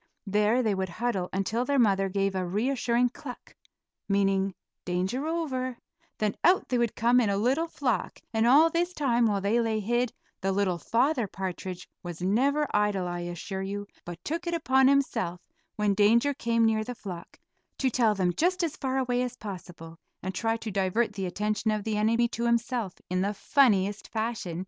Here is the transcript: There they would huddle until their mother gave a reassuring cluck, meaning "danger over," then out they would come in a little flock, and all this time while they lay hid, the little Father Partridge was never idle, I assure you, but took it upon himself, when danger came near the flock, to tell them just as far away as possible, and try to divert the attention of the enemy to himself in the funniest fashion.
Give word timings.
There 0.25 0.63
they 0.63 0.73
would 0.73 0.89
huddle 0.89 1.29
until 1.31 1.63
their 1.63 1.77
mother 1.77 2.09
gave 2.09 2.33
a 2.33 2.43
reassuring 2.43 3.09
cluck, 3.09 3.53
meaning 4.09 4.55
"danger 4.83 5.27
over," 5.27 5.77
then 6.17 6.33
out 6.43 6.67
they 6.69 6.79
would 6.79 6.95
come 6.95 7.19
in 7.19 7.29
a 7.29 7.37
little 7.37 7.67
flock, 7.67 8.17
and 8.33 8.47
all 8.47 8.71
this 8.71 8.93
time 8.93 9.27
while 9.27 9.41
they 9.41 9.61
lay 9.61 9.79
hid, 9.79 10.11
the 10.41 10.51
little 10.51 10.79
Father 10.79 11.27
Partridge 11.27 11.87
was 12.01 12.19
never 12.19 12.67
idle, 12.75 13.07
I 13.07 13.19
assure 13.19 13.61
you, 13.61 13.85
but 14.03 14.17
took 14.25 14.47
it 14.47 14.55
upon 14.55 14.87
himself, 14.87 15.39
when 15.75 15.93
danger 15.93 16.33
came 16.33 16.65
near 16.65 16.83
the 16.83 16.95
flock, 16.95 17.37
to 17.77 17.91
tell 17.91 18.15
them 18.15 18.33
just 18.33 18.63
as 18.63 18.77
far 18.77 18.97
away 18.97 19.21
as 19.21 19.35
possible, 19.37 19.97
and 20.23 20.33
try 20.33 20.57
to 20.57 20.71
divert 20.71 21.13
the 21.13 21.27
attention 21.27 21.69
of 21.69 21.83
the 21.83 21.97
enemy 21.97 22.27
to 22.29 22.47
himself 22.47 22.91
in 23.11 23.21
the 23.21 23.35
funniest 23.35 24.07
fashion. 24.07 24.59